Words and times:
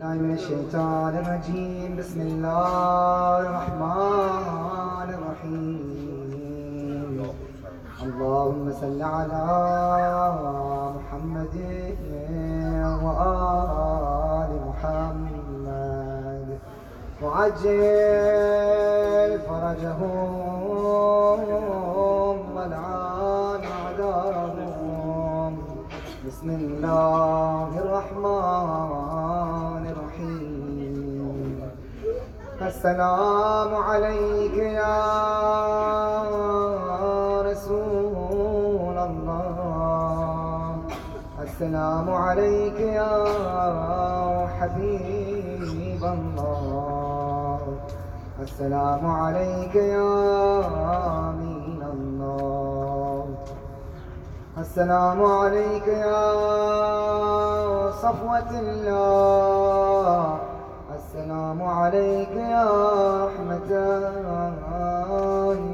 بالله 0.00 0.16
من 0.16 0.32
الشيطان 0.34 1.12
الرجيم. 1.22 1.96
بسم 2.00 2.20
الله 2.20 3.40
الرحمن 3.48 5.08
الرحيم. 5.18 7.12
اللهم 8.02 8.64
صل 8.80 9.00
على 9.02 9.48
محمد 10.96 11.56
وآل 13.04 14.50
محمد. 14.68 16.48
وعجل 17.22 17.80
فرجهم 19.48 20.30
والعان 22.56 23.62
أعداءهم 23.78 25.52
بسم 26.26 26.48
الله 26.50 27.70
الرحمن 27.84 29.49
السلام 32.70 33.74
عليك 33.74 34.56
يا 34.78 35.02
رسول 37.50 38.98
الله. 39.10 40.74
السلام 41.46 42.06
عليك 42.26 42.78
يا 42.80 43.16
حبيب 44.58 46.02
الله. 46.16 47.58
السلام 48.46 49.02
عليك 49.22 49.74
يا 49.74 50.14
أمين 51.28 51.82
الله. 51.94 53.24
السلام 54.58 55.20
عليك 55.24 55.86
يا 55.88 56.22
صفوة 58.04 58.50
الله. 58.64 60.49
السلام 61.10 61.60
عليك 61.62 62.30
يا 62.30 62.70
رحمة 63.26 63.70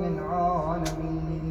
للعالمين 0.00 1.44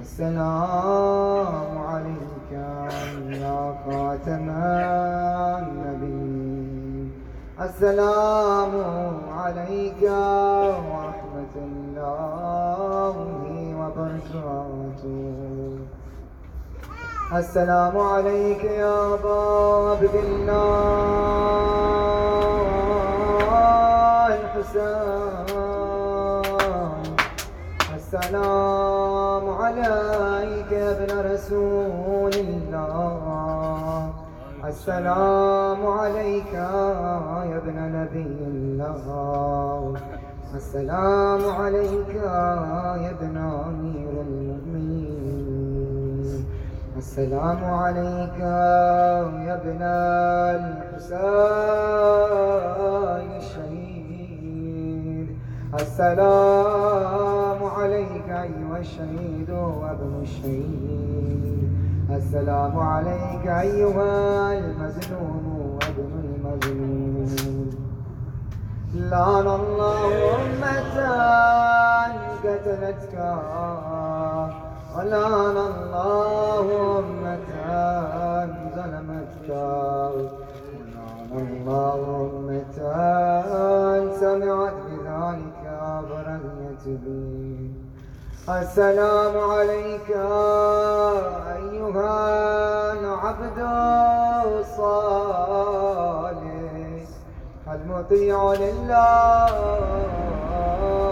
السلام 0.00 1.72
عليك 1.88 2.52
يا 2.52 3.74
خاتم 3.84 4.46
النبيين. 5.60 7.08
السلام 7.60 8.72
عليك 9.32 10.02
ورحمة 10.92 11.54
الله 11.68 13.14
وبركاته. 13.80 15.28
السلام 17.32 17.96
عليك 17.98 18.64
يا 18.64 19.16
باب 19.24 20.02
الله 20.24 21.87
السلام 28.08 29.44
عليك 29.60 30.72
يا 30.72 30.90
ابن 30.96 31.10
رسول 31.32 32.34
الله. 32.48 34.12
السلام 34.64 35.80
عليك 35.86 36.52
يا 36.54 37.56
ابن 37.60 37.76
نبي 37.96 38.36
الله. 38.52 39.94
السلام 40.54 41.42
عليك 41.60 42.10
يا 42.14 43.12
ابن 43.12 43.36
أمير 43.68 44.12
المؤمنين. 44.28 45.68
السلام 46.96 47.60
عليك 47.64 48.38
يا 48.40 49.54
ابن 49.60 49.82
الحسين 50.56 51.18
الشهيد. 53.36 55.28
السلام 55.80 57.37
عليك 57.78 58.28
أيها 58.28 58.78
الشهيد 58.78 59.50
وابن 59.50 60.12
الشهيد. 60.22 61.44
السلام 62.10 62.78
عليك 62.78 63.46
أيها 63.46 64.52
المظلوم 64.58 65.44
وابن 65.74 66.12
المظلوم 66.24 67.70
لعن 68.94 69.46
الله 69.46 70.10
أمة 70.36 70.96
قتلتك 72.44 73.14
ولعن 74.96 75.56
الله 75.70 76.66
أمة 76.98 77.50
ظلمتك. 78.76 79.50
ولعن 81.30 81.46
الله 81.46 82.00
أمة 82.26 82.76
فرميت 86.84 87.74
السلام 88.48 89.34
عليك 89.50 90.10
أيها 91.58 92.12
العبد 92.92 93.58
الصالح. 94.46 95.38
المطيع 97.74 98.38
لله 98.52 99.46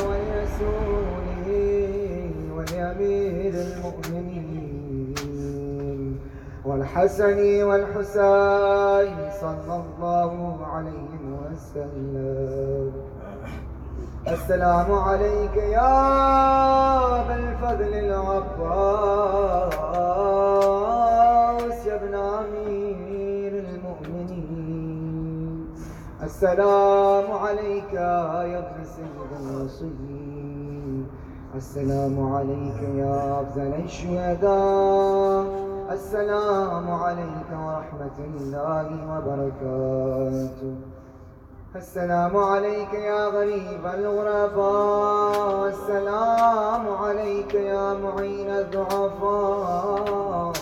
ولرسوله 0.07 1.49
ولأمير 2.57 3.55
المؤمنين 3.69 5.17
والحسن 6.65 7.39
والحسين 7.69 9.17
صلى 9.41 9.75
الله 9.85 10.35
عليه 10.73 11.15
وسلم. 11.37 12.76
السلام 14.27 14.93
عليك 14.93 15.57
يا 15.57 15.95
ابا 17.23 17.35
الفضل 17.35 17.95
العباس 17.95 18.57
يا 21.87 21.95
ابن 21.95 22.15
امير 22.15 23.53
المؤمنين. 23.67 25.51
السلام 26.23 27.33
عليك 27.33 27.93
يا 27.93 28.59
ابن 28.59 28.85
سيد 28.85 29.17
المرسلين. 29.41 31.07
السلام 31.55 32.35
عليك 32.35 32.81
يا 32.83 33.41
افضل 33.41 33.73
الشهداء. 33.85 35.45
السلام 35.91 36.91
عليك 36.91 37.51
ورحمه 37.53 38.19
الله 38.27 38.87
وبركاته. 39.11 40.75
السلام 41.77 42.37
عليك 42.37 42.95
يا 42.95 43.27
غريب 43.27 43.87
الغرباء 43.87 45.69
السلام 45.69 46.89
عليك 46.89 47.55
يا 47.55 47.95
معين 47.95 48.51
الضعفاء 48.51 50.53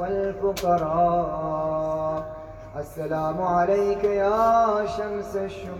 والفقراء. 0.00 1.56
السلام 2.76 3.42
عليك 3.42 4.04
يا 4.04 4.86
شمس 4.86 5.36
الشموس. 5.36 5.70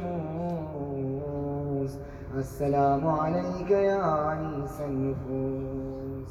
السلام 2.37 3.09
عليك 3.09 3.71
يا 3.71 4.03
عيسى 4.29 4.85
النفوس. 4.85 6.29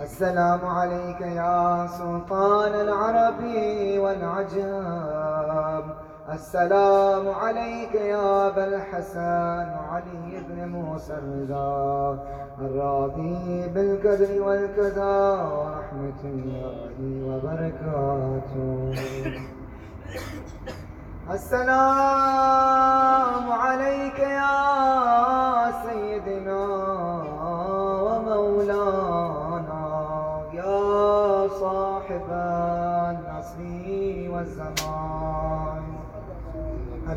السلام 0.00 0.66
عليك 0.66 1.20
يا 1.20 1.86
سلطان 1.98 2.74
العرب 2.74 3.40
والعجم. 4.02 5.84
السلام 6.32 7.28
عليك 7.28 7.94
يا 7.94 8.48
أبا 8.48 8.64
الحسن 8.64 9.68
علي 9.90 10.42
بن 10.48 10.68
موسى 10.68 11.12
الرضا، 11.12 12.18
الراضي 12.60 13.68
بالقدر 13.74 14.42
والكذا 14.42 15.42
ورحمة 15.42 16.20
الله 16.24 16.96
وبركاته. 17.28 18.94
السلام 21.30 21.84
عليك 23.52 24.18
يا 24.18 25.15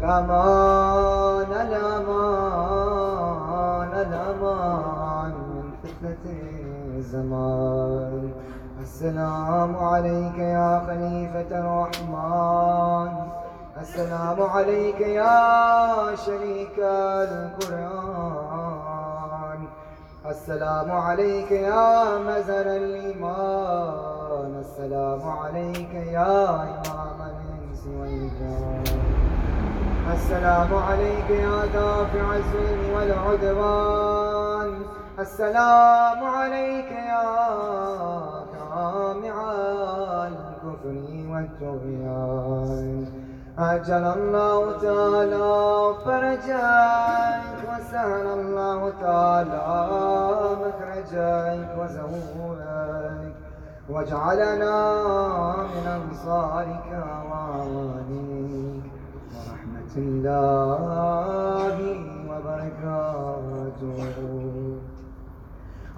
الأمان 0.10 1.52
الأمان 1.68 2.82
الأمان 3.94 5.34
من 5.54 5.66
فتنة 5.84 6.26
الزمان. 6.98 8.24
السلام 8.82 9.72
عليك 9.78 10.38
يا 10.38 10.72
خليفة 10.88 11.52
الرحمن. 11.60 13.12
السلام 13.82 14.42
عليك 14.42 15.02
يا 15.02 16.16
شريك 16.26 16.80
القرآن. 17.30 18.40
السلام 20.26 20.92
عليك 20.92 21.52
يا 21.52 22.18
مزر 22.18 22.68
الإيمان. 22.82 24.54
السلام 24.66 25.22
عليك 25.30 25.94
يا 25.94 26.50
إمام 26.50 27.20
الإنس 27.30 27.82
والجان. 28.00 29.09
السلام 30.14 30.76
عليك 30.76 31.30
يا 31.30 31.66
دافع 31.74 32.36
الظلم 32.36 32.82
والعدوان. 32.96 34.72
السلام 35.20 36.24
عليك 36.24 36.92
يا 36.92 37.26
جامع 38.54 39.36
الكفر 40.28 40.96
والطغيان. 41.32 43.06
أجل 43.60 44.04
الله 44.18 44.60
تعالى 44.82 45.50
فرجك 46.06 47.44
وسهل 47.70 48.28
الله 48.40 48.80
تعالى 49.02 49.68
مخرجك 50.64 51.70
وزهورك 51.80 53.34
واجعلنا 53.90 54.76
من 55.74 55.86
أنصارك 55.98 56.88
وأعوانك. 56.92 58.39
ورحمة 60.00 60.32
الله 60.80 61.78
وبركاته. 62.30 64.00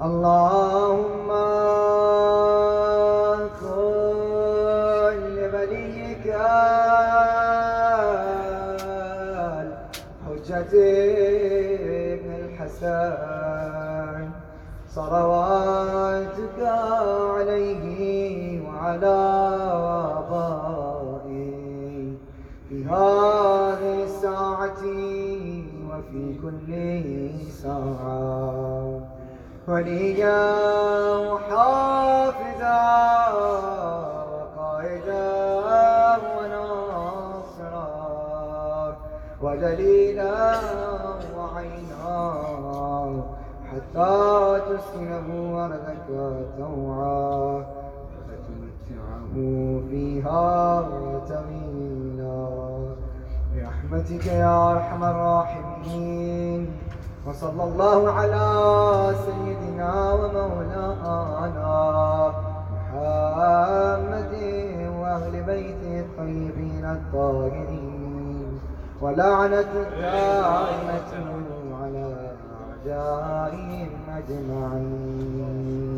اللهم 0.01 1.29
كن 3.61 4.17
لوليك 5.37 6.25
الحجة 9.61 10.73
ابن 12.13 12.29
الحسن. 12.41 14.25
صلواتك 14.97 16.59
عليه 17.37 17.95
وعلى 18.65 19.20
وفي 26.01 26.33
كل 26.41 26.69
ساعة. 27.51 28.99
وليا 29.67 30.53
وحافظا 31.29 32.79
وقائدا 34.31 35.27
وناصرا. 36.37 37.87
ودليلا 39.41 40.55
وعينا، 41.37 42.19
حتى 43.71 44.15
تسكنه 44.69 45.27
أرضك 45.65 46.07
توعا. 46.57 47.65
وتمتعه 48.27 49.33
فيها 49.89 50.81
طويلا 51.29 51.60
برحمتك 53.91 54.25
يا 54.25 54.71
أرحم 54.71 55.03
الراحمين. 55.03 56.61
وصلى 57.27 57.63
الله 57.63 58.11
على 58.11 58.45
سيدنا 59.25 60.13
ومولانا 60.13 61.17
محمد 62.95 64.33
وأهل 64.99 65.33
بيته 65.43 65.99
الطيبين 65.99 66.85
الطاهرين. 66.85 68.59
ولعنة 69.01 69.73
دائمة 70.01 71.11
على 71.81 72.07
أعدائهم 72.87 73.91
أجمعين. 74.17 75.90